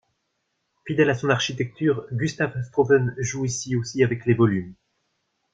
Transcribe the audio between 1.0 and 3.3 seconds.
à son architecture, Gustave Strauven